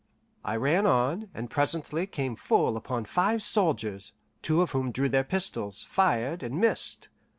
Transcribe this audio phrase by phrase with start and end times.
[0.43, 5.23] I ran on, and presently came full upon five soldiers, two of whom drew their
[5.23, 7.09] pistols, fired, and missed.